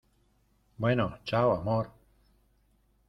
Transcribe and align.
bueno. 0.77 1.19
chao, 1.25 1.51
amor. 1.55 1.91